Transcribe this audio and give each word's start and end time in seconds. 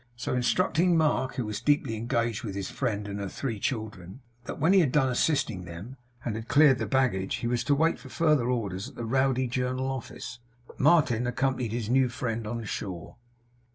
So, 0.15 0.33
instructing 0.33 0.97
Mark, 0.97 1.35
who 1.35 1.45
was 1.45 1.61
deeply 1.61 1.95
engaged 1.95 2.43
with 2.43 2.55
his 2.55 2.71
friend 2.71 3.07
and 3.07 3.19
her 3.19 3.29
three 3.29 3.59
children, 3.59 4.21
that 4.45 4.57
when 4.57 4.73
he 4.73 4.79
had 4.79 4.91
done 4.91 5.09
assisting 5.09 5.63
them, 5.65 5.95
and 6.25 6.35
had 6.35 6.47
cleared 6.47 6.79
the 6.79 6.87
baggage, 6.87 7.35
he 7.35 7.47
was 7.47 7.63
to 7.65 7.75
wait 7.75 7.99
for 7.99 8.09
further 8.09 8.49
orders 8.49 8.89
at 8.89 8.95
the 8.95 9.05
Rowdy 9.05 9.45
Journal 9.47 9.85
Office, 9.91 10.39
Martin 10.79 11.27
accompanied 11.27 11.71
his 11.71 11.87
new 11.87 12.09
friend 12.09 12.47
on 12.47 12.63
shore. 12.63 13.17